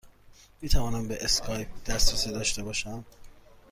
[0.61, 3.05] می توانم به اسکایپ دسترسی داشته باشم؟